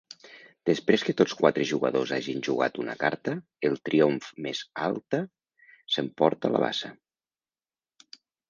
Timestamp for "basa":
6.69-6.95